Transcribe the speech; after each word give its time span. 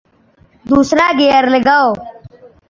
دوسرا 0.69 1.07
گیئر 1.19 1.45
لگاؤ 1.53 1.89